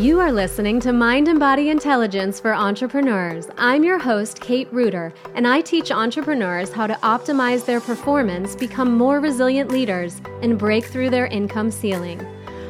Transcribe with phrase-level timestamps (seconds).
[0.00, 3.48] You are listening to Mind and Body Intelligence for Entrepreneurs.
[3.58, 8.96] I'm your host, Kate Reuter, and I teach entrepreneurs how to optimize their performance, become
[8.96, 12.24] more resilient leaders, and break through their income ceiling.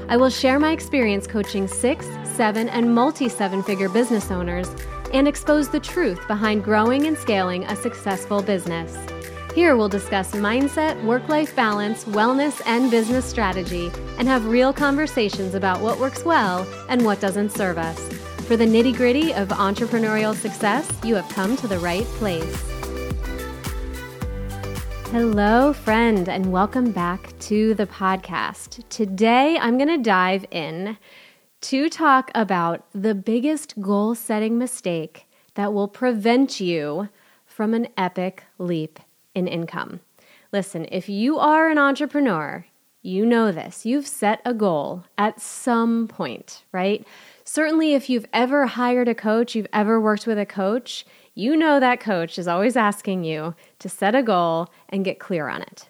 [0.08, 4.74] I will share my experience coaching six, seven, and multi seven figure business owners
[5.12, 8.96] and expose the truth behind growing and scaling a successful business.
[9.58, 15.56] Here we'll discuss mindset, work life balance, wellness, and business strategy, and have real conversations
[15.56, 17.98] about what works well and what doesn't serve us.
[18.46, 22.62] For the nitty gritty of entrepreneurial success, you have come to the right place.
[25.10, 28.88] Hello, friend, and welcome back to the podcast.
[28.90, 30.98] Today I'm going to dive in
[31.62, 37.08] to talk about the biggest goal setting mistake that will prevent you
[37.44, 39.00] from an epic leap
[39.38, 40.00] in income.
[40.52, 42.66] Listen, if you are an entrepreneur,
[43.02, 43.86] you know this.
[43.86, 47.06] You've set a goal at some point, right?
[47.44, 51.78] Certainly, if you've ever hired a coach, you've ever worked with a coach, you know
[51.78, 55.88] that coach is always asking you to set a goal and get clear on it.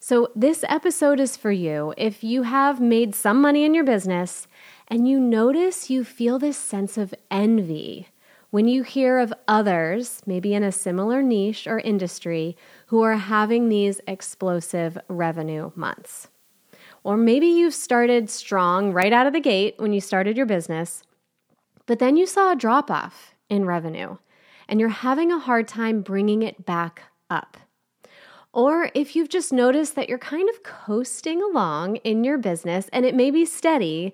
[0.00, 4.48] So, this episode is for you if you have made some money in your business
[4.88, 8.08] and you notice you feel this sense of envy
[8.52, 12.54] when you hear of others, maybe in a similar niche or industry,
[12.88, 16.28] who are having these explosive revenue months.
[17.02, 21.02] Or maybe you've started strong right out of the gate when you started your business,
[21.86, 24.18] but then you saw a drop off in revenue
[24.68, 27.56] and you're having a hard time bringing it back up.
[28.52, 33.06] Or if you've just noticed that you're kind of coasting along in your business and
[33.06, 34.12] it may be steady,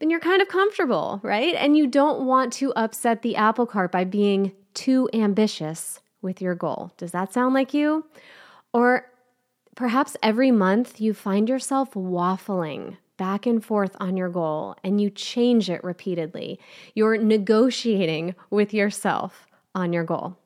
[0.00, 1.54] then you're kind of comfortable, right?
[1.54, 6.54] And you don't want to upset the apple cart by being too ambitious with your
[6.54, 6.92] goal.
[6.96, 8.06] Does that sound like you?
[8.72, 9.06] Or
[9.74, 15.10] perhaps every month you find yourself waffling back and forth on your goal and you
[15.10, 16.58] change it repeatedly.
[16.94, 20.36] You're negotiating with yourself on your goal.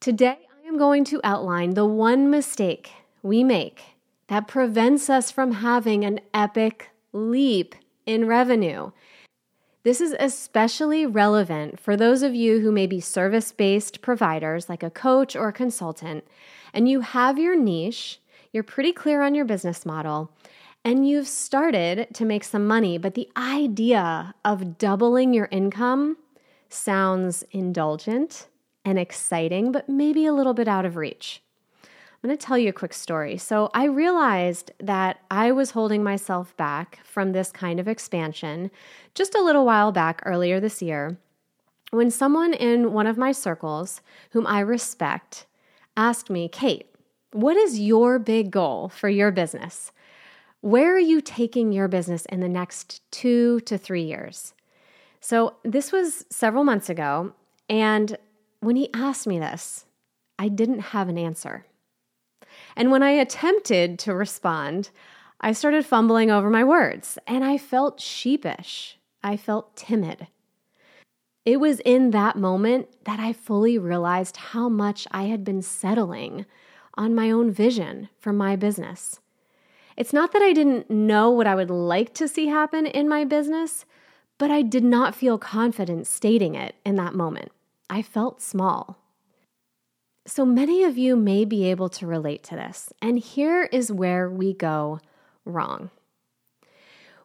[0.00, 2.90] Today, I am going to outline the one mistake
[3.22, 3.82] we make
[4.26, 7.76] that prevents us from having an epic leap
[8.06, 8.90] in revenue.
[9.82, 14.82] This is especially relevant for those of you who may be service based providers like
[14.82, 16.24] a coach or a consultant,
[16.72, 18.20] and you have your niche,
[18.52, 20.30] you're pretty clear on your business model,
[20.84, 26.16] and you've started to make some money, but the idea of doubling your income
[26.70, 28.48] sounds indulgent
[28.84, 31.42] and exciting, but maybe a little bit out of reach.
[32.24, 33.36] I'm going to tell you a quick story.
[33.36, 38.70] So, I realized that I was holding myself back from this kind of expansion
[39.14, 41.18] just a little while back earlier this year
[41.90, 45.44] when someone in one of my circles, whom I respect,
[45.98, 46.86] asked me, Kate,
[47.32, 49.92] what is your big goal for your business?
[50.62, 54.54] Where are you taking your business in the next two to three years?
[55.20, 57.34] So, this was several months ago.
[57.68, 58.16] And
[58.60, 59.84] when he asked me this,
[60.38, 61.66] I didn't have an answer.
[62.76, 64.90] And when I attempted to respond,
[65.40, 68.98] I started fumbling over my words and I felt sheepish.
[69.22, 70.28] I felt timid.
[71.44, 76.46] It was in that moment that I fully realized how much I had been settling
[76.94, 79.20] on my own vision for my business.
[79.96, 83.24] It's not that I didn't know what I would like to see happen in my
[83.24, 83.84] business,
[84.38, 87.52] but I did not feel confident stating it in that moment.
[87.88, 88.98] I felt small.
[90.26, 94.30] So many of you may be able to relate to this, and here is where
[94.30, 95.00] we go
[95.44, 95.90] wrong.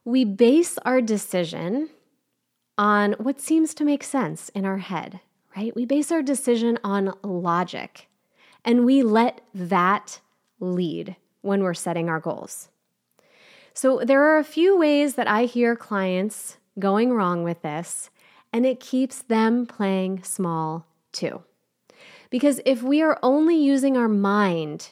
[0.03, 1.89] We base our decision
[2.77, 5.21] on what seems to make sense in our head,
[5.55, 5.73] right?
[5.73, 8.09] We base our decision on logic,
[8.65, 10.19] and we let that
[10.59, 12.67] lead when we're setting our goals.
[13.73, 18.09] So, there are a few ways that I hear clients going wrong with this,
[18.51, 21.43] and it keeps them playing small too.
[22.29, 24.89] Because if we are only using our mind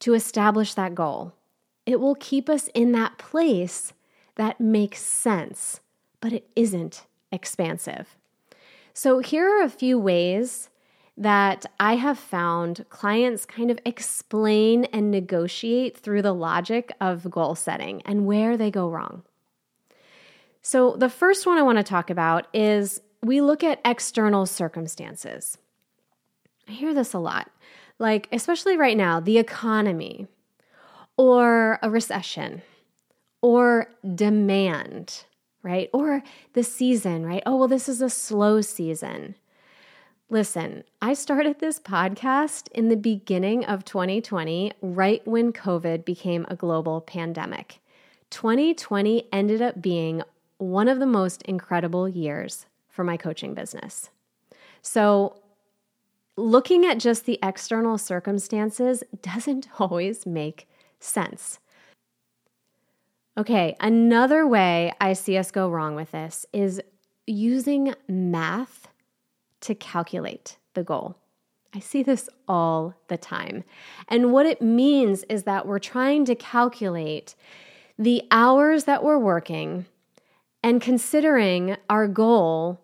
[0.00, 1.32] to establish that goal,
[1.86, 3.92] it will keep us in that place
[4.36, 5.80] that makes sense,
[6.20, 8.16] but it isn't expansive.
[8.92, 10.70] So, here are a few ways
[11.16, 17.54] that I have found clients kind of explain and negotiate through the logic of goal
[17.54, 19.22] setting and where they go wrong.
[20.62, 25.58] So, the first one I want to talk about is we look at external circumstances.
[26.68, 27.50] I hear this a lot,
[27.98, 30.26] like, especially right now, the economy
[31.16, 32.62] or a recession
[33.42, 35.24] or demand,
[35.62, 35.90] right?
[35.92, 36.22] Or
[36.54, 37.42] the season, right?
[37.44, 39.34] Oh, well, this is a slow season.
[40.30, 46.56] Listen, I started this podcast in the beginning of 2020, right when COVID became a
[46.56, 47.80] global pandemic.
[48.30, 50.22] 2020 ended up being
[50.56, 54.10] one of the most incredible years for my coaching business.
[54.80, 55.36] So,
[56.36, 60.68] looking at just the external circumstances doesn't always make
[61.00, 61.58] sense.
[63.36, 66.80] Okay, another way I see us go wrong with this is
[67.26, 68.88] using math
[69.62, 71.16] to calculate the goal.
[71.74, 73.64] I see this all the time.
[74.08, 77.34] And what it means is that we're trying to calculate
[77.98, 79.86] the hours that we're working
[80.62, 82.80] and considering our goal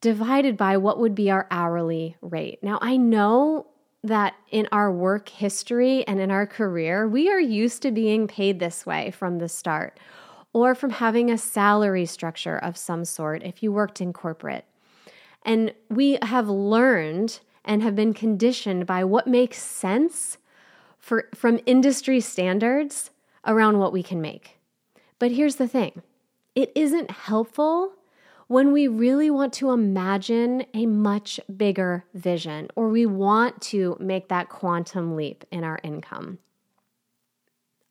[0.00, 2.58] divided by what would be our hourly rate.
[2.62, 3.66] Now, I know
[4.04, 8.60] that in our work history and in our career, we are used to being paid
[8.60, 9.98] this way from the start
[10.52, 14.64] or from having a salary structure of some sort if you worked in corporate.
[15.44, 20.38] And we have learned and have been conditioned by what makes sense
[20.98, 23.10] for, from industry standards
[23.44, 24.58] around what we can make.
[25.18, 26.02] But here's the thing
[26.54, 27.92] it isn't helpful
[28.48, 34.28] when we really want to imagine a much bigger vision or we want to make
[34.28, 36.38] that quantum leap in our income.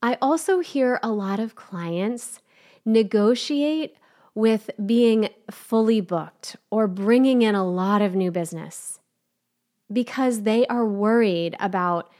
[0.01, 2.39] I also hear a lot of clients
[2.85, 3.95] negotiate
[4.33, 8.99] with being fully booked or bringing in a lot of new business
[9.91, 12.11] because they are worried about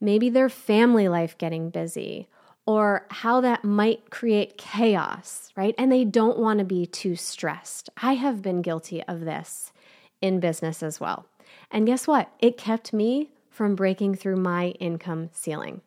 [0.00, 2.28] maybe their family life getting busy
[2.70, 5.74] or how that might create chaos, right?
[5.76, 7.90] And they don't want to be too stressed.
[8.00, 9.72] I have been guilty of this
[10.20, 11.26] in business as well.
[11.72, 12.30] And guess what?
[12.38, 15.80] It kept me from breaking through my income ceiling.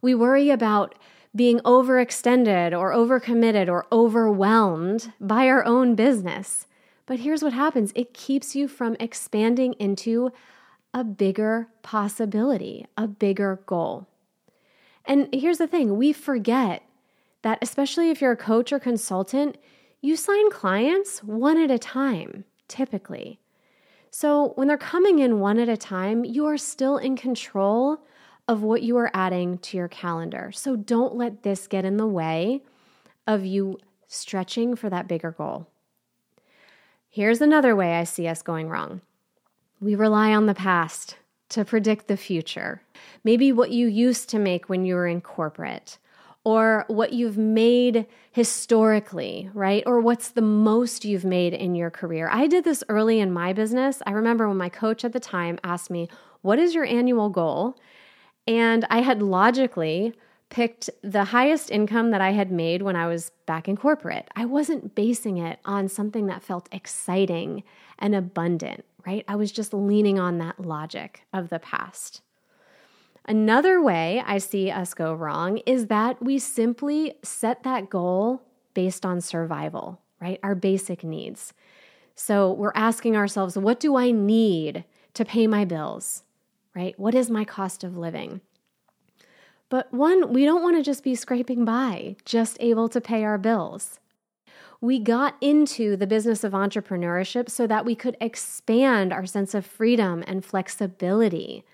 [0.00, 0.94] We worry about
[1.36, 6.66] being overextended or overcommitted or overwhelmed by our own business.
[7.04, 10.32] But here's what happens it keeps you from expanding into
[10.94, 14.06] a bigger possibility, a bigger goal.
[15.04, 16.82] And here's the thing we forget
[17.42, 19.56] that, especially if you're a coach or consultant,
[20.00, 23.40] you sign clients one at a time, typically.
[24.10, 27.98] So when they're coming in one at a time, you are still in control
[28.48, 30.50] of what you are adding to your calendar.
[30.52, 32.62] So don't let this get in the way
[33.26, 35.68] of you stretching for that bigger goal.
[37.08, 39.02] Here's another way I see us going wrong
[39.80, 41.16] we rely on the past
[41.50, 42.82] to predict the future.
[43.22, 45.98] Maybe what you used to make when you were in corporate,
[46.44, 49.82] or what you've made historically, right?
[49.86, 52.30] Or what's the most you've made in your career.
[52.32, 54.00] I did this early in my business.
[54.06, 56.08] I remember when my coach at the time asked me,
[56.40, 57.76] What is your annual goal?
[58.46, 60.14] And I had logically
[60.50, 64.28] picked the highest income that I had made when I was back in corporate.
[64.36, 67.62] I wasn't basing it on something that felt exciting
[67.98, 69.24] and abundant, right?
[69.28, 72.20] I was just leaning on that logic of the past.
[73.26, 78.42] Another way I see us go wrong is that we simply set that goal
[78.74, 80.40] based on survival, right?
[80.42, 81.52] Our basic needs.
[82.16, 86.24] So we're asking ourselves, what do I need to pay my bills,
[86.74, 86.98] right?
[86.98, 88.40] What is my cost of living?
[89.70, 93.38] But one, we don't want to just be scraping by, just able to pay our
[93.38, 94.00] bills.
[94.80, 99.64] We got into the business of entrepreneurship so that we could expand our sense of
[99.64, 101.64] freedom and flexibility.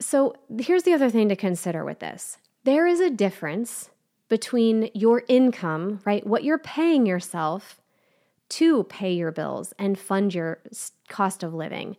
[0.00, 3.90] So, here's the other thing to consider with this there is a difference
[4.28, 6.26] between your income, right?
[6.26, 7.80] What you're paying yourself
[8.48, 10.58] to pay your bills and fund your
[11.08, 11.96] cost of living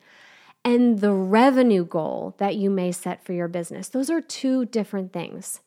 [0.68, 3.88] and the revenue goal that you may set for your business.
[3.88, 5.62] Those are two different things.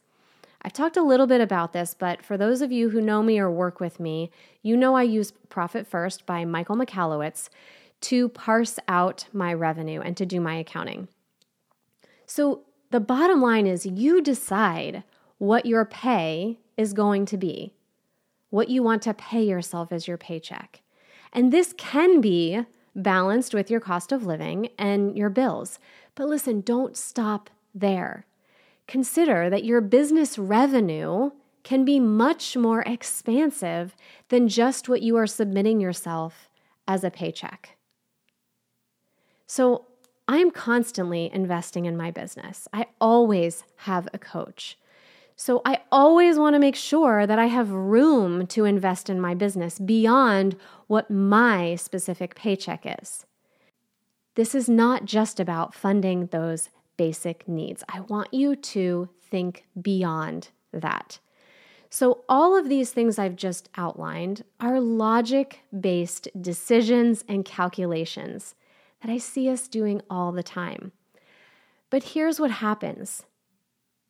[0.61, 3.39] I've talked a little bit about this, but for those of you who know me
[3.39, 4.31] or work with me,
[4.61, 7.49] you know I use Profit First by Michael Michalowicz
[8.03, 11.09] to parse out my revenue and to do my accounting.
[12.27, 15.03] So the bottom line is you decide
[15.39, 17.73] what your pay is going to be,
[18.51, 20.83] what you want to pay yourself as your paycheck.
[21.33, 25.79] And this can be balanced with your cost of living and your bills.
[26.15, 28.27] But listen, don't stop there.
[28.87, 31.31] Consider that your business revenue
[31.63, 33.95] can be much more expansive
[34.29, 36.49] than just what you are submitting yourself
[36.89, 37.77] as a paycheck.
[39.47, 39.87] So,
[40.27, 42.69] I'm constantly investing in my business.
[42.73, 44.79] I always have a coach.
[45.41, 49.35] So I always want to make sure that I have room to invest in my
[49.35, 50.55] business beyond
[50.87, 53.25] what my specific paycheck is.
[54.35, 56.69] This is not just about funding those
[56.99, 57.83] basic needs.
[57.89, 61.21] I want you to think beyond that.
[61.89, 68.55] So, all of these things I've just outlined are logic based decisions and calculations
[69.01, 70.93] that I see us doing all the time.
[71.89, 73.25] But here's what happens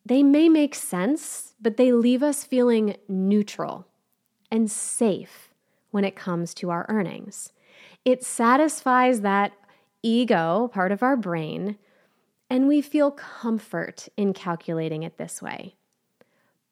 [0.04, 3.86] they may make sense, but they leave us feeling neutral
[4.50, 5.50] and safe
[5.90, 7.52] when it comes to our earnings.
[8.04, 9.52] It satisfies that
[10.02, 11.76] ego part of our brain,
[12.48, 15.76] and we feel comfort in calculating it this way.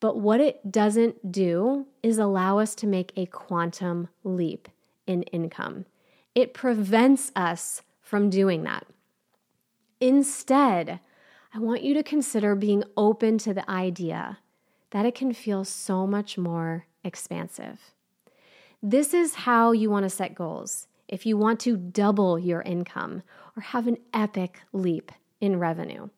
[0.01, 4.69] But what it doesn't do is allow us to make a quantum leap
[5.07, 5.87] in income.
[6.35, 8.87] It prevents us from doing that.
[10.01, 11.01] Instead,
[11.59, 14.39] I want you to consider being open to the idea
[14.91, 17.81] that it can feel so much more expansive.
[18.81, 23.25] This is how you want to set goals if you want to double your income
[23.57, 25.11] or have an epic leap
[25.41, 26.11] in revenue.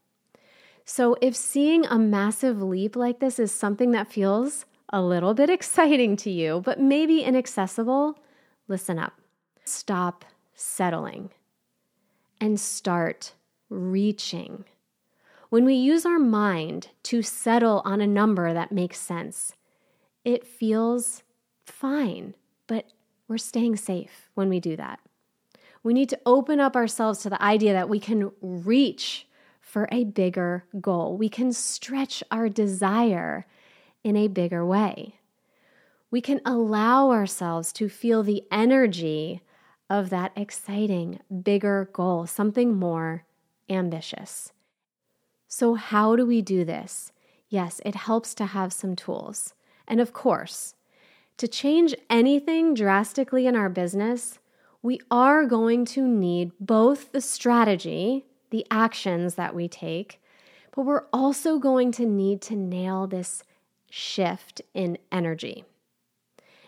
[0.85, 5.49] So, if seeing a massive leap like this is something that feels a little bit
[5.59, 8.19] exciting to you, but maybe inaccessible,
[8.69, 9.15] listen up.
[9.65, 11.31] Stop settling
[12.39, 13.33] and start
[13.71, 14.67] reaching.
[15.51, 19.55] When we use our mind to settle on a number that makes sense,
[20.25, 21.25] it feels
[21.67, 22.35] fine,
[22.69, 22.93] but
[23.27, 25.01] we're staying safe when we do that.
[25.83, 29.27] We need to open up ourselves to the idea that we can reach
[29.61, 31.17] for a bigger goal.
[31.17, 33.45] We can stretch our desire
[34.05, 35.17] in a bigger way.
[36.13, 39.43] We can allow ourselves to feel the energy
[39.89, 43.25] of that exciting, bigger goal, something more
[43.69, 44.53] ambitious.
[45.53, 47.13] So, how do we do this?
[47.49, 49.53] Yes, it helps to have some tools.
[49.87, 50.77] And of course,
[51.37, 54.39] to change anything drastically in our business,
[54.81, 60.21] we are going to need both the strategy the actions that we take,
[60.75, 63.43] but we're also going to need to nail this
[63.89, 65.65] shift in energy.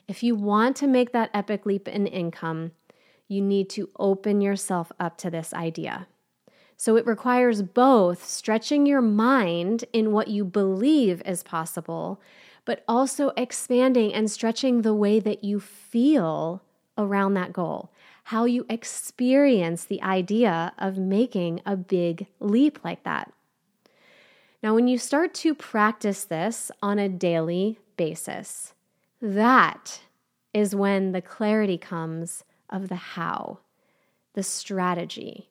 [0.08, 2.72] If you want to make that epic leap in income,
[3.28, 6.06] you need to open yourself up to this idea.
[6.76, 12.20] So it requires both stretching your mind in what you believe is possible,
[12.64, 16.62] but also expanding and stretching the way that you feel
[16.98, 17.90] around that goal
[18.24, 23.32] how you experience the idea of making a big leap like that.
[24.62, 28.74] Now, when you start to practice this on a daily basis,
[29.20, 30.00] that
[30.54, 33.58] is when the clarity comes of the how,
[34.34, 35.50] the strategy,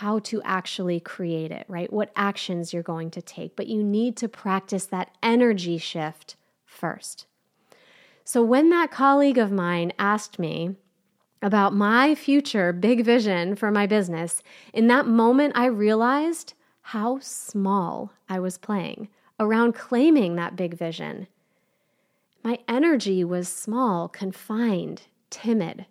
[0.00, 1.90] how to actually create it, right?
[1.90, 3.56] What actions you're going to take.
[3.56, 6.36] But you need to practice that energy shift
[6.66, 7.26] first.
[8.22, 10.76] So, when that colleague of mine asked me,
[11.42, 18.12] about my future big vision for my business, in that moment, I realized how small
[18.28, 21.26] I was playing around claiming that big vision.
[22.42, 25.86] My energy was small, confined, timid.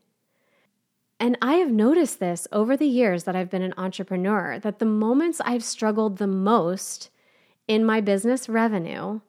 [1.19, 4.85] And I have noticed this over the years that I've been an entrepreneur that the
[4.85, 7.09] moments I've struggled the most
[7.67, 9.21] in my business revenue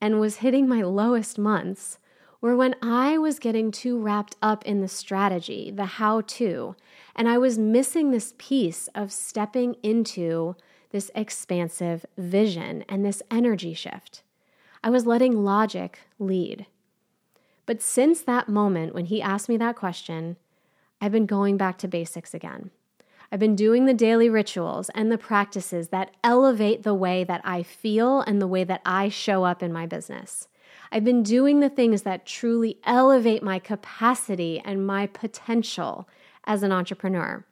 [0.00, 1.98] and was hitting my lowest months
[2.40, 6.76] were when I was getting too wrapped up in the strategy, the how to,
[7.16, 10.54] and I was missing this piece of stepping into
[10.90, 14.22] this expansive vision and this energy shift.
[14.82, 16.66] I was letting logic lead.
[17.64, 20.36] But since that moment when he asked me that question,
[21.04, 22.70] I've been going back to basics again.
[23.30, 27.62] I've been doing the daily rituals and the practices that elevate the way that I
[27.62, 30.48] feel and the way that I show up in my business.
[30.90, 36.08] I've been doing the things that truly elevate my capacity and my potential
[36.46, 37.44] as an entrepreneur.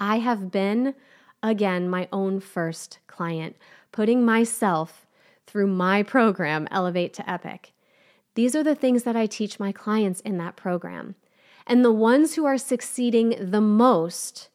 [0.00, 0.94] I have been,
[1.42, 3.54] again, my own first client,
[3.92, 5.06] putting myself
[5.46, 7.74] through my program, Elevate to Epic.
[8.34, 11.16] These are the things that I teach my clients in that program.
[11.66, 14.48] And the ones who are succeeding the most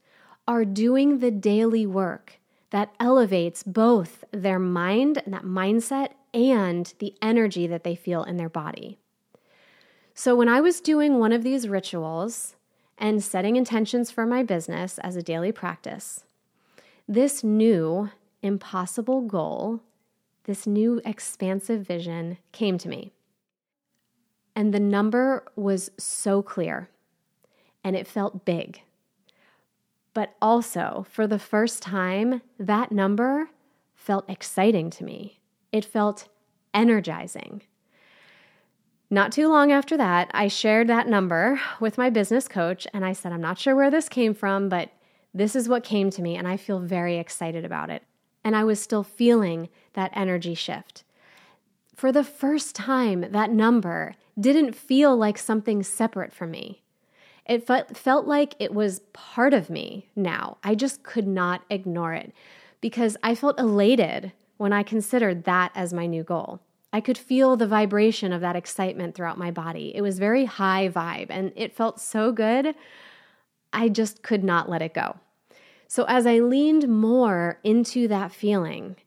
[0.48, 7.16] are doing the daily work that elevates both their mind and that mindset and the
[7.22, 8.98] energy that they feel in their body.
[10.14, 12.56] So, when I was doing one of these rituals
[12.98, 16.26] and setting intentions for my business as a daily practice,
[17.08, 18.10] this new
[18.42, 19.82] impossible goal,
[20.46, 23.12] this new expansive vision came to me.
[24.56, 26.90] And the number was so clear
[27.88, 28.82] and it felt big.
[30.14, 33.50] But also, for the first time, that number
[33.96, 35.40] felt exciting to me.
[35.72, 36.28] It felt
[36.74, 37.62] energizing.
[39.10, 43.14] Not too long after that, I shared that number with my business coach and I
[43.14, 44.90] said, I'm not sure where this came from, but
[45.34, 48.04] this is what came to me and I feel very excited about it.
[48.44, 51.06] And I was still feeling that energy shift.
[51.96, 56.82] For the first time, that number didn't feel like something separate from me.
[57.48, 60.58] It felt like it was part of me now.
[60.64, 62.34] I just could not ignore it
[62.82, 66.60] because I felt elated when I considered that as my new goal.
[66.92, 69.92] I could feel the vibration of that excitement throughout my body.
[69.96, 72.76] It was very high vibe and it felt so good.
[73.72, 75.18] I just could not let it go.
[75.88, 78.98] So, as I leaned more into that feeling,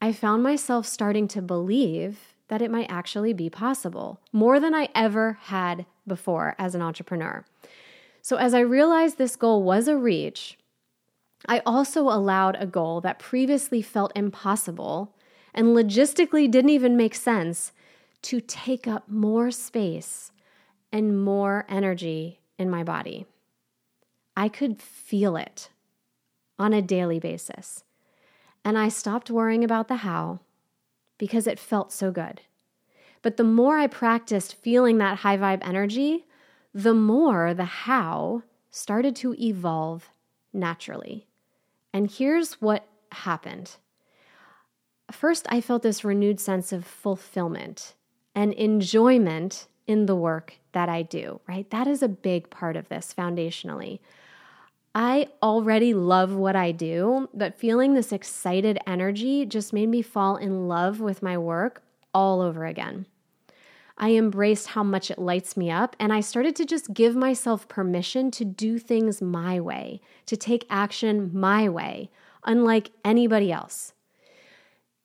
[0.00, 4.88] I found myself starting to believe that it might actually be possible more than I
[4.94, 7.44] ever had before as an entrepreneur.
[8.22, 10.58] So, as I realized this goal was a reach,
[11.46, 15.14] I also allowed a goal that previously felt impossible
[15.54, 17.72] and logistically didn't even make sense
[18.22, 20.32] to take up more space
[20.92, 23.26] and more energy in my body.
[24.36, 25.70] I could feel it
[26.58, 27.84] on a daily basis.
[28.64, 30.40] And I stopped worrying about the how
[31.18, 32.42] because it felt so good.
[33.22, 36.26] But the more I practiced feeling that high vibe energy,
[36.78, 40.10] the more the how started to evolve
[40.52, 41.26] naturally.
[41.92, 43.72] And here's what happened.
[45.10, 47.94] First, I felt this renewed sense of fulfillment
[48.32, 51.68] and enjoyment in the work that I do, right?
[51.70, 53.98] That is a big part of this foundationally.
[54.94, 60.36] I already love what I do, but feeling this excited energy just made me fall
[60.36, 61.82] in love with my work
[62.14, 63.06] all over again.
[63.98, 67.66] I embraced how much it lights me up, and I started to just give myself
[67.66, 72.08] permission to do things my way, to take action my way,
[72.44, 73.92] unlike anybody else.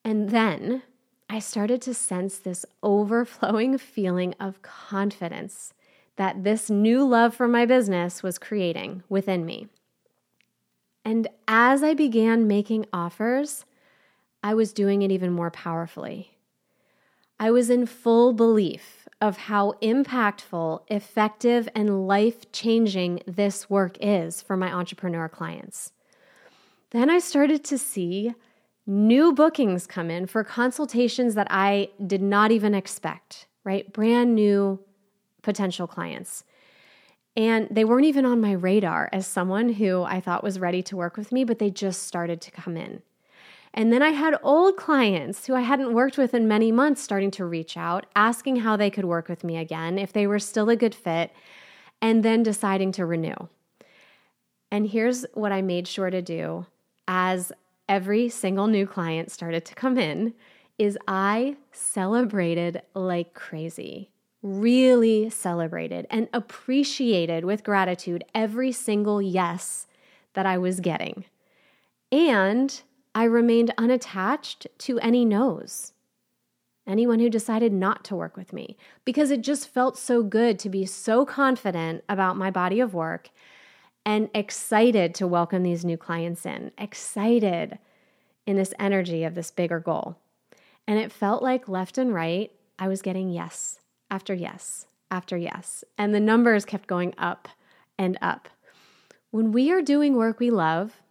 [0.05, 0.83] And then
[1.27, 5.73] I started to sense this overflowing feeling of confidence
[6.15, 9.67] that this new love for my business was creating within me.
[11.03, 13.65] And as I began making offers,
[14.43, 16.32] I was doing it even more powerfully.
[17.43, 24.41] I was in full belief of how impactful, effective, and life changing this work is
[24.41, 25.91] for my entrepreneur clients.
[26.91, 28.33] Then I started to see
[28.87, 33.91] new bookings come in for consultations that I did not even expect, right?
[33.91, 34.79] Brand new
[35.41, 36.45] potential clients.
[37.35, 40.95] And they weren't even on my radar as someone who I thought was ready to
[40.95, 43.01] work with me, but they just started to come in.
[43.73, 47.31] And then I had old clients who I hadn't worked with in many months starting
[47.31, 50.69] to reach out, asking how they could work with me again, if they were still
[50.69, 51.31] a good fit,
[52.01, 53.35] and then deciding to renew.
[54.71, 56.67] And here's what I made sure to do
[57.07, 57.51] as
[57.89, 60.33] every single new client started to come in
[60.77, 64.09] is I celebrated like crazy.
[64.41, 69.87] Really celebrated and appreciated with gratitude every single yes
[70.33, 71.25] that I was getting.
[72.11, 72.81] And
[73.15, 75.93] I remained unattached to any no's,
[76.87, 80.69] anyone who decided not to work with me, because it just felt so good to
[80.69, 83.29] be so confident about my body of work
[84.05, 87.77] and excited to welcome these new clients in, excited
[88.45, 90.17] in this energy of this bigger goal.
[90.87, 95.83] And it felt like left and right, I was getting yes after yes after yes.
[95.97, 97.47] And the numbers kept going up
[97.97, 98.49] and up.
[99.29, 101.02] When we are doing work we love,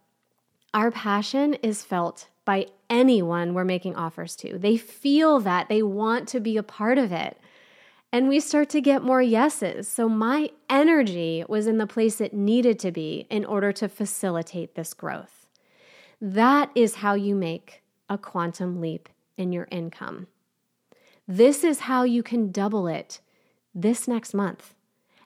[0.73, 4.57] our passion is felt by anyone we're making offers to.
[4.57, 7.37] They feel that, they want to be a part of it.
[8.11, 9.87] And we start to get more yeses.
[9.87, 14.75] So my energy was in the place it needed to be in order to facilitate
[14.75, 15.47] this growth.
[16.21, 20.27] That is how you make a quantum leap in your income.
[21.27, 23.19] This is how you can double it
[23.73, 24.75] this next month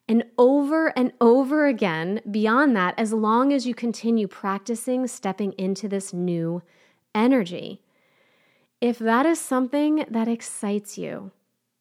[0.07, 5.87] and over and over again beyond that, as long as you continue practicing stepping into
[5.87, 6.61] this new
[7.13, 7.81] energy.
[8.79, 11.31] If that is something that excites you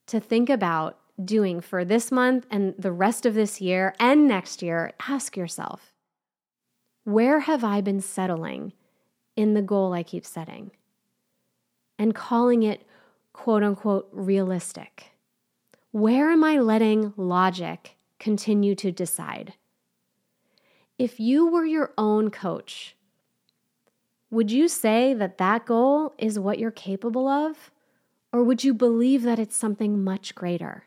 [0.07, 4.62] to think about doing for this month and the rest of this year and next
[4.62, 5.93] year, ask yourself
[7.05, 8.73] where have I been settling
[9.37, 10.73] in the goal I keep setting?
[11.99, 12.83] And calling it
[13.33, 15.12] quote unquote realistic.
[15.93, 19.55] Where am I letting logic continue to decide.
[20.99, 22.97] If you were your own coach,
[24.31, 27.71] would you say that that goal is what you're capable of?
[28.33, 30.85] Or would you believe that it's something much greater?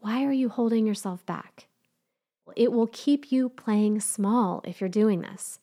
[0.00, 1.66] Why are you holding yourself back?
[2.56, 5.58] It will keep you playing small if you're doing this.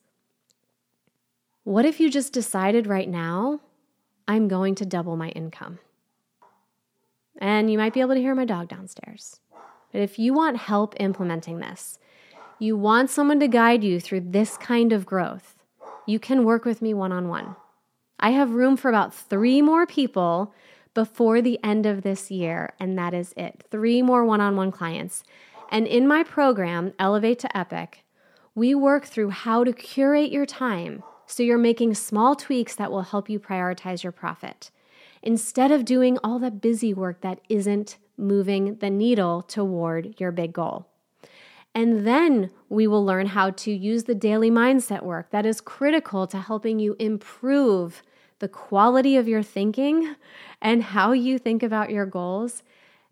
[1.64, 3.60] What if you just decided right now,
[4.26, 5.78] I'm going to double my income?
[7.38, 9.40] And you might be able to hear my dog downstairs.
[9.92, 11.98] But if you want help implementing this,
[12.58, 15.54] you want someone to guide you through this kind of growth,
[16.06, 17.56] you can work with me one on one.
[18.18, 20.54] I have room for about three more people
[20.94, 23.64] before the end of this year, and that is it.
[23.70, 25.24] Three more one on one clients.
[25.70, 28.04] And in my program, Elevate to Epic,
[28.54, 33.02] we work through how to curate your time so you're making small tweaks that will
[33.02, 34.70] help you prioritize your profit.
[35.22, 40.52] instead of doing all the busy work that isn't moving the needle toward your big
[40.52, 40.86] goal.
[41.74, 46.26] And then we will learn how to use the daily mindset work that is critical
[46.26, 48.02] to helping you improve
[48.40, 50.16] the quality of your thinking
[50.60, 52.62] and how you think about your goals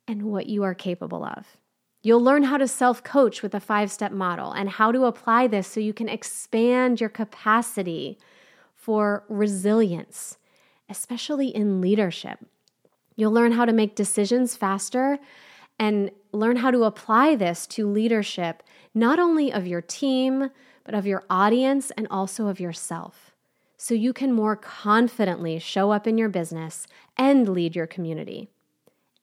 [0.06, 1.56] and what you are capable of.
[2.02, 5.46] You'll learn how to self coach with a five step model and how to apply
[5.46, 8.18] this so you can expand your capacity
[8.74, 10.38] for resilience,
[10.88, 12.38] especially in leadership.
[13.20, 15.18] You'll learn how to make decisions faster
[15.78, 18.62] and learn how to apply this to leadership,
[18.94, 20.48] not only of your team,
[20.84, 23.32] but of your audience and also of yourself.
[23.76, 26.86] So you can more confidently show up in your business
[27.18, 28.48] and lead your community.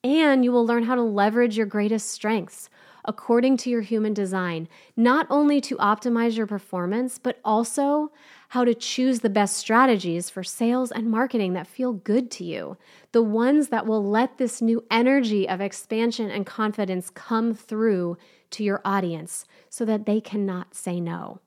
[0.03, 2.69] And you will learn how to leverage your greatest strengths
[3.03, 8.11] according to your human design, not only to optimize your performance, but also
[8.49, 12.77] how to choose the best strategies for sales and marketing that feel good to you,
[13.11, 18.17] the ones that will let this new energy of expansion and confidence come through
[18.51, 21.41] to your audience so that they cannot say no.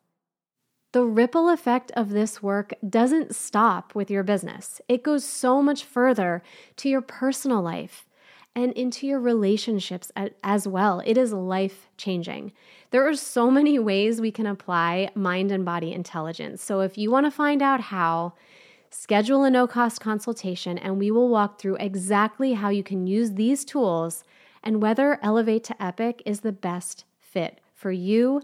[0.93, 4.81] The ripple effect of this work doesn't stop with your business.
[4.89, 6.43] It goes so much further
[6.77, 8.07] to your personal life
[8.55, 10.11] and into your relationships
[10.43, 11.03] as well.
[11.05, 12.53] It is life changing.
[12.91, 16.63] There are so many ways we can apply mind and body intelligence.
[16.63, 18.35] So if you want to find out how,
[18.91, 23.33] schedule a no cost consultation and we will walk through exactly how you can use
[23.33, 24.25] these tools
[24.63, 28.43] and whether Elevate to Epic is the best fit for you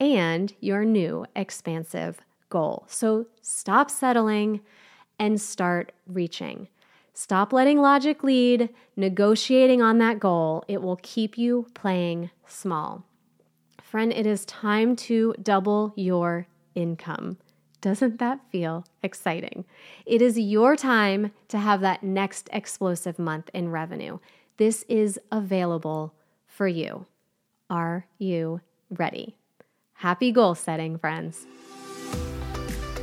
[0.00, 2.84] and your new expansive goal.
[2.86, 4.60] So stop settling
[5.18, 6.68] and start reaching.
[7.20, 10.62] Stop letting logic lead, negotiating on that goal.
[10.68, 13.04] It will keep you playing small.
[13.82, 17.38] Friend, it is time to double your income.
[17.80, 19.64] Doesn't that feel exciting?
[20.06, 24.20] It is your time to have that next explosive month in revenue.
[24.56, 26.14] This is available
[26.46, 27.06] for you.
[27.68, 29.34] Are you ready?
[29.94, 31.48] Happy goal setting, friends.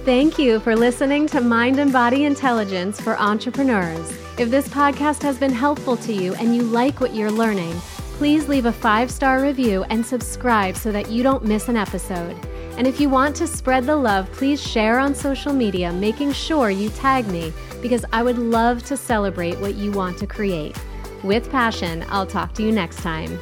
[0.05, 4.07] Thank you for listening to Mind and Body Intelligence for Entrepreneurs.
[4.37, 7.73] If this podcast has been helpful to you and you like what you're learning,
[8.19, 12.37] please leave a five star review and subscribe so that you don't miss an episode.
[12.77, 16.69] And if you want to spread the love, please share on social media, making sure
[16.69, 20.77] you tag me because I would love to celebrate what you want to create.
[21.23, 23.39] With passion, I'll talk to you next time.